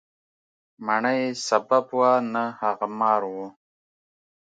مڼه 0.85 1.11
یې 1.19 1.27
سبب 1.47 1.85
وه، 1.97 2.11
نه 2.33 2.43
هغه 2.59 2.87
مار 2.99 3.21
و. 3.33 3.35